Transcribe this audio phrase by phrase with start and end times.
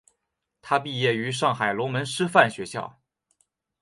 [0.63, 2.99] 他毕业于上海龙门师范学校。